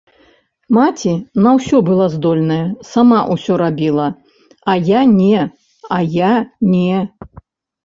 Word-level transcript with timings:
Маці 0.77 1.11
на 1.43 1.51
ўсё 1.57 1.77
была 1.89 2.07
здольная, 2.15 2.57
сама 2.93 3.19
ўсё 3.33 3.59
рабіла, 3.63 4.07
а 4.75 4.77
я 4.89 5.01
не, 5.21 5.39
а 6.01 6.03
я 6.19 6.33
не. 6.75 6.99